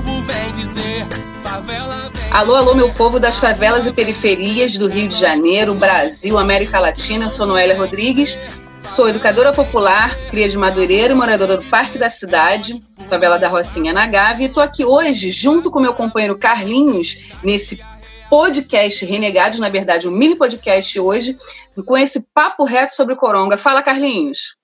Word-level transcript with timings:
quilombo 0.00 0.22
vem 0.22 0.52
dizer. 0.52 1.06
Favela 1.42 2.10
vem 2.12 2.32
Alô, 2.32 2.54
alô, 2.54 2.74
meu 2.74 2.92
povo 2.94 3.18
das 3.18 3.38
favelas 3.38 3.86
e 3.86 3.92
periferias 3.92 4.76
do 4.76 4.88
Rio 4.88 5.08
de 5.08 5.16
Janeiro, 5.16 5.74
Brasil, 5.74 6.38
América 6.38 6.78
Latina. 6.78 7.26
Eu 7.26 7.28
sou 7.28 7.46
Noélia 7.46 7.76
Rodrigues, 7.76 8.38
sou 8.82 9.08
educadora 9.08 9.52
popular, 9.52 10.16
cria 10.30 10.48
de 10.48 10.56
Madureira, 10.56 11.14
moradora 11.14 11.56
do 11.56 11.64
Parque 11.64 11.98
da 11.98 12.08
Cidade, 12.08 12.82
favela 13.08 13.38
da 13.38 13.48
Rocinha 13.48 13.92
na 13.92 14.06
Gávea. 14.06 14.44
E 14.44 14.48
estou 14.48 14.62
aqui 14.62 14.84
hoje, 14.84 15.30
junto 15.30 15.70
com 15.70 15.80
meu 15.80 15.94
companheiro 15.94 16.38
Carlinhos, 16.38 17.32
nesse 17.42 17.80
podcast 18.28 19.04
Renegados, 19.04 19.58
na 19.58 19.68
verdade, 19.68 20.08
um 20.08 20.12
mini 20.12 20.36
podcast 20.36 20.98
hoje, 21.00 21.36
com 21.84 21.98
esse 21.98 22.28
papo 22.32 22.64
reto 22.64 22.94
sobre 22.94 23.14
o 23.14 23.16
Coronga. 23.16 23.56
Fala, 23.56 23.82
Carlinhos. 23.82 24.59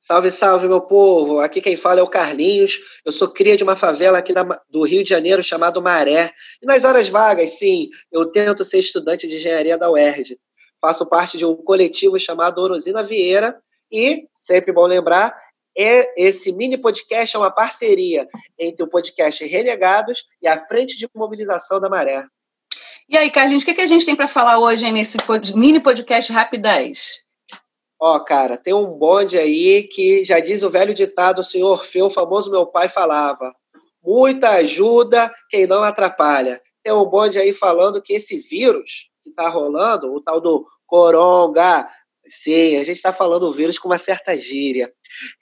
Salve, 0.00 0.30
salve, 0.30 0.68
meu 0.68 0.80
povo! 0.80 1.40
Aqui 1.40 1.60
quem 1.60 1.76
fala 1.76 2.00
é 2.00 2.02
o 2.02 2.08
Carlinhos. 2.08 2.78
Eu 3.04 3.12
sou 3.12 3.28
cria 3.28 3.56
de 3.56 3.64
uma 3.64 3.76
favela 3.76 4.18
aqui 4.18 4.32
do 4.70 4.82
Rio 4.82 5.02
de 5.02 5.10
Janeiro 5.10 5.42
chamado 5.42 5.82
Maré. 5.82 6.32
E 6.62 6.66
nas 6.66 6.84
horas 6.84 7.08
vagas, 7.08 7.58
sim, 7.58 7.90
eu 8.10 8.26
tento 8.26 8.64
ser 8.64 8.78
estudante 8.78 9.26
de 9.26 9.36
engenharia 9.36 9.76
da 9.76 9.90
UERJ. 9.90 10.38
Faço 10.80 11.04
parte 11.06 11.36
de 11.36 11.44
um 11.44 11.56
coletivo 11.56 12.18
chamado 12.18 12.58
Orosina 12.60 13.02
Vieira 13.02 13.60
e, 13.90 14.26
sempre 14.38 14.72
bom 14.72 14.86
lembrar, 14.86 15.36
é, 15.76 16.12
esse 16.16 16.52
mini 16.52 16.78
podcast 16.78 17.36
é 17.36 17.38
uma 17.38 17.50
parceria 17.50 18.26
entre 18.58 18.84
o 18.84 18.88
podcast 18.88 19.44
Renegados 19.44 20.24
e 20.40 20.48
a 20.48 20.66
Frente 20.66 20.96
de 20.96 21.08
Mobilização 21.14 21.80
da 21.80 21.88
Maré. 21.88 22.24
E 23.08 23.16
aí, 23.16 23.30
Carlinhos, 23.30 23.62
o 23.62 23.66
que, 23.66 23.74
que 23.74 23.80
a 23.80 23.86
gente 23.86 24.06
tem 24.06 24.14
para 24.14 24.28
falar 24.28 24.58
hoje 24.58 24.90
nesse 24.92 25.18
mini 25.54 25.80
podcast 25.80 26.32
Rapidez? 26.32 27.20
Ó, 28.00 28.20
cara, 28.20 28.56
tem 28.56 28.72
um 28.72 28.86
bonde 28.86 29.36
aí 29.36 29.82
que 29.82 30.22
já 30.24 30.38
diz 30.38 30.62
o 30.62 30.70
velho 30.70 30.94
ditado, 30.94 31.40
o 31.40 31.44
senhor 31.44 31.72
Orfeu, 31.72 32.06
o 32.06 32.10
famoso 32.10 32.50
meu 32.50 32.64
pai 32.64 32.88
falava. 32.88 33.52
Muita 34.00 34.50
ajuda 34.50 35.34
quem 35.50 35.66
não 35.66 35.82
atrapalha. 35.82 36.62
Tem 36.82 36.92
um 36.92 37.04
bonde 37.04 37.38
aí 37.38 37.52
falando 37.52 38.00
que 38.00 38.12
esse 38.12 38.38
vírus 38.38 39.08
que 39.22 39.32
tá 39.32 39.48
rolando, 39.48 40.12
o 40.14 40.20
tal 40.20 40.40
do 40.40 40.64
coronga, 40.86 41.88
sim, 42.28 42.76
a 42.76 42.84
gente 42.84 42.96
está 42.96 43.12
falando 43.12 43.44
o 43.44 43.52
vírus 43.52 43.80
com 43.80 43.88
uma 43.88 43.98
certa 43.98 44.38
gíria. 44.38 44.92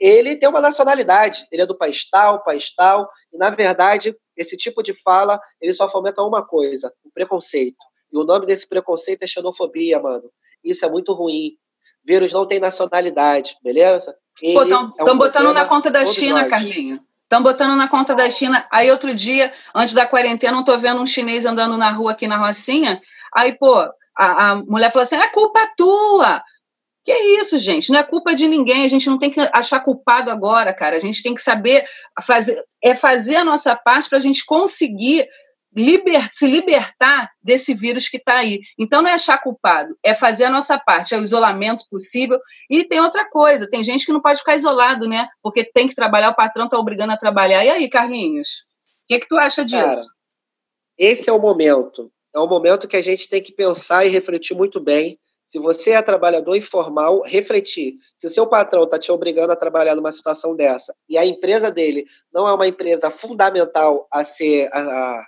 Ele 0.00 0.34
tem 0.34 0.48
uma 0.48 0.60
nacionalidade, 0.60 1.46
ele 1.52 1.62
é 1.62 1.66
do 1.66 1.76
país 1.76 2.08
tal, 2.08 2.42
país 2.42 2.74
tal, 2.74 3.06
e 3.30 3.36
na 3.36 3.50
verdade, 3.50 4.16
esse 4.34 4.56
tipo 4.56 4.82
de 4.82 4.94
fala, 5.02 5.38
ele 5.60 5.74
só 5.74 5.88
fomenta 5.90 6.22
uma 6.22 6.44
coisa, 6.44 6.90
o 7.04 7.10
preconceito. 7.10 7.84
E 8.10 8.16
o 8.16 8.24
nome 8.24 8.46
desse 8.46 8.66
preconceito 8.66 9.24
é 9.24 9.26
xenofobia, 9.26 10.00
mano. 10.00 10.30
Isso 10.64 10.86
é 10.86 10.90
muito 10.90 11.12
ruim 11.12 11.56
vírus 12.06 12.32
não 12.32 12.46
tem 12.46 12.60
nacionalidade, 12.60 13.56
beleza? 13.62 14.14
Estão 14.40 14.92
é 14.98 15.12
um 15.12 15.18
botando 15.18 15.52
na 15.52 15.64
conta 15.64 15.90
da 15.90 16.04
China, 16.04 16.42
nós. 16.42 16.50
Carlinho. 16.50 17.00
Estão 17.22 17.42
botando 17.42 17.76
na 17.76 17.88
conta 17.88 18.14
da 18.14 18.30
China. 18.30 18.64
Aí 18.70 18.88
outro 18.90 19.12
dia, 19.12 19.52
antes 19.74 19.94
da 19.94 20.06
quarentena, 20.06 20.52
não 20.52 20.60
estou 20.60 20.78
vendo 20.78 21.00
um 21.00 21.06
chinês 21.06 21.44
andando 21.44 21.76
na 21.76 21.90
rua 21.90 22.12
aqui 22.12 22.28
na 22.28 22.36
Rocinha. 22.36 23.00
Aí, 23.34 23.58
pô, 23.58 23.74
a, 24.16 24.50
a 24.50 24.56
mulher 24.56 24.92
falou 24.92 25.02
assim: 25.02 25.16
é 25.16 25.28
culpa 25.28 25.68
tua. 25.76 26.42
Que 27.02 27.10
é 27.12 27.40
isso, 27.40 27.58
gente? 27.58 27.90
Não 27.90 27.98
é 27.98 28.02
culpa 28.02 28.34
de 28.34 28.46
ninguém. 28.46 28.84
A 28.84 28.88
gente 28.88 29.08
não 29.08 29.18
tem 29.18 29.30
que 29.30 29.40
achar 29.52 29.80
culpado 29.80 30.30
agora, 30.30 30.72
cara. 30.72 30.96
A 30.96 31.00
gente 31.00 31.22
tem 31.22 31.34
que 31.34 31.42
saber 31.42 31.84
fazer, 32.22 32.60
é 32.82 32.94
fazer 32.94 33.36
a 33.36 33.44
nossa 33.44 33.74
parte 33.74 34.08
para 34.08 34.18
a 34.18 34.20
gente 34.20 34.44
conseguir 34.44 35.26
liber, 35.76 36.28
se 36.32 36.46
libertar 36.46 37.30
desse 37.42 37.74
vírus 37.74 38.08
que 38.08 38.16
está 38.16 38.36
aí. 38.36 38.60
Então, 38.78 39.02
não 39.02 39.10
é 39.10 39.12
achar 39.12 39.38
culpado, 39.42 39.94
é 40.02 40.14
fazer 40.14 40.44
a 40.44 40.50
nossa 40.50 40.78
parte, 40.78 41.14
é 41.14 41.18
o 41.18 41.22
isolamento 41.22 41.84
possível. 41.90 42.40
E 42.70 42.84
tem 42.84 43.00
outra 43.00 43.28
coisa, 43.28 43.68
tem 43.68 43.84
gente 43.84 44.06
que 44.06 44.12
não 44.12 44.22
pode 44.22 44.38
ficar 44.38 44.56
isolado, 44.56 45.06
né? 45.06 45.28
Porque 45.42 45.62
tem 45.64 45.86
que 45.86 45.94
trabalhar, 45.94 46.30
o 46.30 46.36
patrão 46.36 46.64
está 46.64 46.78
obrigando 46.78 47.12
a 47.12 47.18
trabalhar. 47.18 47.64
E 47.64 47.68
aí, 47.68 47.88
Carlinhos? 47.88 48.48
O 49.04 49.08
que, 49.08 49.20
que 49.20 49.28
tu 49.28 49.36
acha 49.36 49.64
disso? 49.64 49.78
Cara, 49.78 50.16
esse 50.96 51.28
é 51.28 51.32
o 51.32 51.38
momento. 51.38 52.10
É 52.34 52.38
o 52.38 52.46
momento 52.46 52.88
que 52.88 52.96
a 52.96 53.02
gente 53.02 53.28
tem 53.28 53.42
que 53.42 53.52
pensar 53.52 54.04
e 54.04 54.10
refletir 54.10 54.56
muito 54.56 54.80
bem. 54.80 55.18
Se 55.46 55.60
você 55.60 55.92
é 55.92 56.02
trabalhador 56.02 56.56
informal, 56.56 57.22
refletir. 57.22 57.94
Se 58.16 58.26
o 58.26 58.30
seu 58.30 58.48
patrão 58.48 58.82
está 58.82 58.98
te 58.98 59.12
obrigando 59.12 59.52
a 59.52 59.56
trabalhar 59.56 59.94
numa 59.94 60.10
situação 60.10 60.56
dessa 60.56 60.92
e 61.08 61.16
a 61.16 61.24
empresa 61.24 61.70
dele 61.70 62.04
não 62.32 62.48
é 62.48 62.52
uma 62.52 62.66
empresa 62.66 63.10
fundamental 63.10 64.08
a 64.10 64.24
ser 64.24 64.68
a, 64.72 64.80
a 64.80 65.26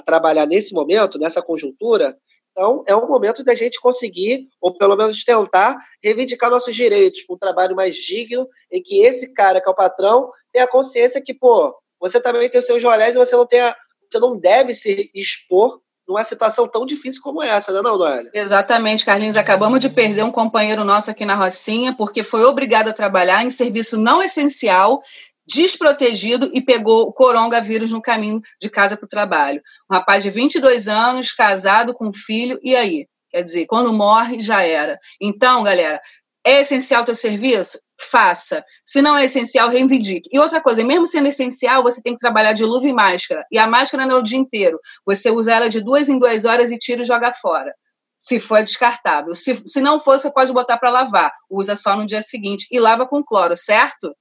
trabalhar 0.00 0.46
nesse 0.46 0.72
momento, 0.72 1.18
nessa 1.18 1.42
conjuntura, 1.42 2.16
então 2.54 2.84
é 2.86 2.94
um 2.94 3.08
momento 3.08 3.42
da 3.42 3.54
gente 3.54 3.80
conseguir, 3.80 4.48
ou 4.60 4.72
pelo 4.78 4.96
menos 4.96 5.24
tentar, 5.24 5.76
reivindicar 6.02 6.48
nossos 6.48 6.74
direitos 6.74 7.22
para 7.22 7.34
um 7.34 7.38
trabalho 7.38 7.74
mais 7.74 7.96
digno, 7.96 8.48
em 8.70 8.80
que 8.80 9.04
esse 9.04 9.34
cara 9.34 9.60
que 9.60 9.68
é 9.68 9.72
o 9.72 9.74
patrão 9.74 10.30
tenha 10.52 10.66
consciência 10.68 11.20
que, 11.20 11.34
pô, 11.34 11.74
você 12.00 12.20
também 12.20 12.48
tem 12.48 12.60
os 12.60 12.66
seus 12.66 12.82
rolés 12.82 13.16
e 13.16 13.18
você 13.18 13.34
não, 13.34 13.44
tem 13.44 13.60
a, 13.60 13.74
você 14.08 14.20
não 14.20 14.38
deve 14.38 14.72
se 14.72 15.10
expor 15.12 15.80
numa 16.06 16.22
situação 16.22 16.68
tão 16.68 16.86
difícil 16.86 17.20
como 17.22 17.42
essa, 17.42 17.72
não 17.72 17.80
é 17.80 17.82
não, 17.82 17.98
Noélia? 17.98 18.30
Exatamente, 18.32 19.04
Carlinhos. 19.04 19.36
Acabamos 19.36 19.80
de 19.80 19.88
perder 19.88 20.22
um 20.22 20.30
companheiro 20.30 20.84
nosso 20.84 21.10
aqui 21.10 21.24
na 21.24 21.34
Rocinha, 21.34 21.96
porque 21.96 22.22
foi 22.22 22.44
obrigado 22.44 22.88
a 22.88 22.92
trabalhar 22.92 23.44
em 23.44 23.50
serviço 23.50 23.98
não 23.98 24.22
essencial, 24.22 25.02
desprotegido 25.46 26.50
e 26.54 26.62
pegou 26.62 27.02
o 27.02 27.12
coronavírus 27.12 27.92
no 27.92 28.00
caminho 28.00 28.40
de 28.60 28.70
casa 28.70 28.96
para 28.96 29.06
o 29.06 29.08
trabalho. 29.08 29.62
Um 29.90 29.94
rapaz 29.94 30.22
de 30.22 30.30
22 30.30 30.88
anos, 30.88 31.32
casado 31.32 31.94
com 31.94 32.08
um 32.08 32.14
filho, 32.14 32.58
e 32.62 32.74
aí? 32.74 33.06
Quer 33.30 33.42
dizer, 33.42 33.66
quando 33.66 33.92
morre, 33.92 34.40
já 34.40 34.62
era. 34.62 34.98
Então, 35.20 35.62
galera, 35.62 36.00
é 36.46 36.60
essencial 36.60 37.02
o 37.02 37.04
teu 37.04 37.14
serviço? 37.14 37.80
Faça. 38.00 38.64
Se 38.84 39.00
não 39.00 39.16
é 39.16 39.24
essencial, 39.24 39.68
reivindique. 39.68 40.28
E 40.32 40.38
outra 40.38 40.60
coisa, 40.60 40.84
mesmo 40.84 41.06
sendo 41.06 41.28
essencial, 41.28 41.82
você 41.82 42.02
tem 42.02 42.12
que 42.12 42.18
trabalhar 42.18 42.52
de 42.52 42.64
luva 42.64 42.86
e 42.86 42.92
máscara. 42.92 43.44
E 43.50 43.58
a 43.58 43.66
máscara 43.66 44.06
não 44.06 44.16
é 44.16 44.18
o 44.18 44.22
dia 44.22 44.38
inteiro. 44.38 44.78
Você 45.06 45.30
usa 45.30 45.54
ela 45.54 45.68
de 45.68 45.80
duas 45.80 46.08
em 46.08 46.18
duas 46.18 46.44
horas 46.44 46.70
e 46.70 46.78
tira 46.78 47.02
e 47.02 47.04
joga 47.04 47.32
fora. 47.32 47.74
Se 48.20 48.38
for 48.38 48.62
descartável. 48.62 49.34
Se, 49.34 49.62
se 49.66 49.80
não 49.80 49.98
for, 49.98 50.18
você 50.18 50.30
pode 50.30 50.52
botar 50.52 50.78
para 50.78 50.90
lavar. 50.90 51.32
Usa 51.50 51.76
só 51.76 51.96
no 51.96 52.06
dia 52.06 52.22
seguinte. 52.22 52.66
E 52.70 52.78
lava 52.78 53.06
com 53.06 53.22
cloro, 53.22 53.56
certo? 53.56 54.14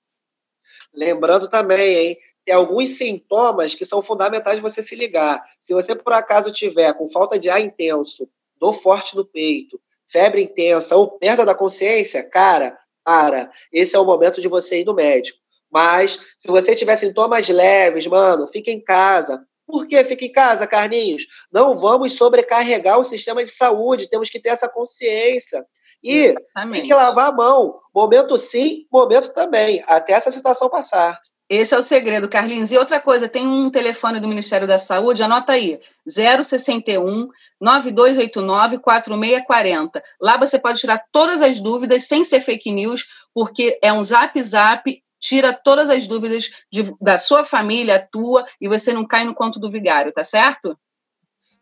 Lembrando 0.94 1.50
também, 1.50 1.98
hein? 1.98 2.18
Tem 2.46 2.54
alguns 2.54 2.90
sintomas 2.98 3.74
que 3.74 3.86
são 3.86 4.02
fundamentais 4.02 4.60
você 4.60 4.84
se 4.84 4.96
ligar. 4.96 5.42
Se 5.62 5.74
você, 5.74 5.96
por 5.96 6.14
acaso, 6.14 6.52
tiver 6.52 6.94
com 6.94 7.10
falta 7.10 7.40
de 7.40 7.50
ar 7.50 7.62
intenso, 7.62 8.30
dor 8.60 8.74
forte 8.74 9.16
no 9.16 9.26
peito, 9.26 9.80
febre 10.06 10.44
intensa 10.44 10.96
ou 10.96 11.12
perda 11.18 11.46
da 11.46 11.56
consciência, 11.56 12.22
cara, 12.24 12.78
para. 13.04 13.52
Esse 13.72 13.96
é 13.96 14.00
o 14.00 14.06
momento 14.06 14.42
de 14.42 14.48
você 14.48 14.82
ir 14.82 14.86
no 14.86 14.94
médico. 14.94 15.40
Mas, 15.72 16.20
se 16.38 16.48
você 16.48 16.76
tiver 16.76 16.96
sintomas 16.98 17.48
leves, 17.48 18.06
mano, 18.06 18.48
fique 18.48 18.70
em 18.70 18.80
casa. 18.80 19.44
Por 19.66 19.88
que 19.88 20.04
fica 20.04 20.26
em 20.26 20.32
casa, 20.32 20.68
Carninhos? 20.68 21.26
Não 21.52 21.76
vamos 21.76 22.16
sobrecarregar 22.16 23.00
o 23.00 23.04
sistema 23.04 23.44
de 23.44 23.50
saúde, 23.50 24.10
temos 24.10 24.30
que 24.30 24.40
ter 24.40 24.50
essa 24.50 24.70
consciência. 24.70 25.66
E 26.04 26.26
Exatamente. 26.28 26.80
tem 26.80 26.88
que 26.88 26.94
lavar 26.94 27.30
a 27.30 27.36
mão. 27.36 27.80
Momento 27.94 28.38
sim, 28.38 28.86
momento 28.92 29.34
também, 29.34 29.84
até 29.88 30.14
essa 30.14 30.32
situação 30.32 30.70
passar. 30.70 31.20
Esse 31.50 31.76
é 31.76 31.78
o 31.78 31.84
segredo, 31.84 32.30
Carlinhos. 32.30 32.72
E 32.72 32.78
outra 32.78 33.00
coisa, 33.00 33.30
tem 33.30 33.46
um 33.46 33.70
telefone 33.70 34.20
do 34.20 34.28
Ministério 34.28 34.68
da 34.68 34.78
Saúde, 34.78 35.24
anota 35.24 35.54
aí, 35.54 35.80
061 36.08 37.28
9289 37.62 38.80
4640. 38.80 40.04
Lá 40.22 40.38
você 40.38 40.58
pode 40.58 40.80
tirar 40.80 41.04
todas 41.12 41.42
as 41.42 41.60
dúvidas 41.60 42.08
sem 42.08 42.24
ser 42.24 42.40
fake 42.42 42.72
news, 42.72 43.06
porque 43.34 43.78
é 43.84 43.94
um 43.94 44.04
zap 44.04 44.42
zap, 44.42 45.04
tira 45.20 45.54
todas 45.54 45.90
as 45.90 46.08
dúvidas 46.08 46.50
de, 46.72 46.92
da 47.00 47.18
sua 47.18 47.44
família, 47.44 48.08
tua, 48.12 48.46
e 48.60 48.68
você 48.68 48.92
não 48.92 49.06
cai 49.06 49.24
no 49.24 49.36
conto 49.36 49.60
do 49.60 49.72
vigário, 49.72 50.12
tá 50.12 50.24
certo? 50.24 50.78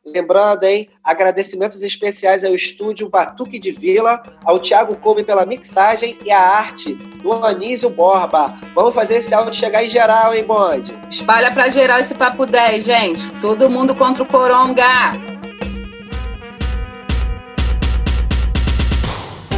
Lembrando, 0.03 0.63
hein? 0.63 0.89
Agradecimentos 1.03 1.83
especiais 1.83 2.43
ao 2.43 2.55
estúdio 2.55 3.07
Batuque 3.07 3.59
de 3.59 3.71
Vila, 3.71 4.21
ao 4.43 4.59
Thiago 4.59 4.97
Kobe 4.97 5.23
pela 5.23 5.45
mixagem 5.45 6.17
e 6.25 6.31
a 6.31 6.41
arte 6.41 6.95
do 6.95 7.31
Anísio 7.33 7.87
Borba. 7.87 8.57
Vamos 8.73 8.95
fazer 8.95 9.17
esse 9.17 9.31
áudio 9.31 9.53
chegar 9.53 9.83
em 9.83 9.87
geral, 9.89 10.33
hein, 10.33 10.43
Bonde? 10.43 10.91
Espalha 11.07 11.51
pra 11.51 11.69
geral 11.69 11.99
esse 11.99 12.15
papo 12.15 12.47
10, 12.47 12.83
gente. 12.83 13.31
Todo 13.39 13.69
mundo 13.69 13.93
contra 13.93 14.23
o 14.23 14.25
Coronga. 14.25 15.11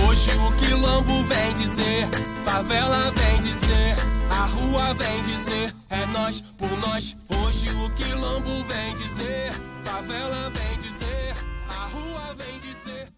Hoje 0.06 0.30
o 0.36 0.51
quilombo 0.57 1.24
vem 1.24 1.54
dizer, 1.54 2.10
favela 2.44 3.13
vem 3.16 3.39
dizer, 3.39 3.96
a 4.30 4.46
rua 4.46 4.94
vem 4.94 5.24
dizer, 5.24 5.74
é 5.89 6.06
nós 6.07 6.42
por 6.57 6.69
nós. 6.80 7.16
Hoje 7.53 7.69
o 7.69 7.89
quilombo 7.91 8.65
vem 8.65 8.95
dizer 8.95 9.53
favela 9.83 10.50
vem 10.50 10.77
dizer, 10.79 11.35
a 11.69 11.85
rua 11.85 12.33
vem 12.33 12.57
dizer, 12.57 13.12